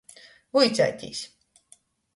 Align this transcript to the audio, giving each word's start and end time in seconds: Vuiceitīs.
Vuiceitīs. 0.57 1.23